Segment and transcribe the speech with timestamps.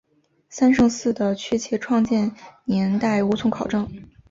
[0.49, 2.33] 三圣寺的确切创建
[2.65, 3.87] 年代无从考证。